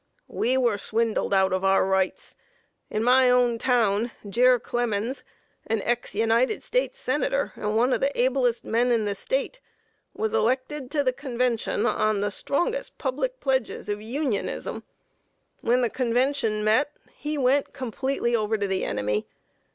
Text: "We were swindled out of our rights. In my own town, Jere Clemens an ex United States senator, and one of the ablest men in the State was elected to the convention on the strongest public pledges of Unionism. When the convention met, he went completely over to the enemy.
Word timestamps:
"We 0.27 0.57
were 0.57 0.79
swindled 0.79 1.31
out 1.31 1.53
of 1.53 1.63
our 1.63 1.85
rights. 1.85 2.35
In 2.89 3.03
my 3.03 3.29
own 3.29 3.59
town, 3.59 4.09
Jere 4.27 4.59
Clemens 4.59 5.23
an 5.67 5.79
ex 5.83 6.15
United 6.15 6.63
States 6.63 6.97
senator, 6.97 7.53
and 7.55 7.77
one 7.77 7.93
of 7.93 8.01
the 8.01 8.09
ablest 8.19 8.65
men 8.65 8.91
in 8.91 9.05
the 9.05 9.13
State 9.13 9.59
was 10.15 10.33
elected 10.33 10.89
to 10.89 11.03
the 11.03 11.13
convention 11.13 11.85
on 11.85 12.19
the 12.19 12.31
strongest 12.31 12.97
public 12.97 13.39
pledges 13.39 13.89
of 13.89 14.01
Unionism. 14.01 14.81
When 15.59 15.81
the 15.81 15.87
convention 15.91 16.63
met, 16.63 16.93
he 17.13 17.37
went 17.37 17.71
completely 17.71 18.35
over 18.35 18.57
to 18.57 18.65
the 18.65 18.83
enemy. 18.83 19.27